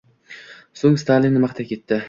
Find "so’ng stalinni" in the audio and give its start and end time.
0.81-1.45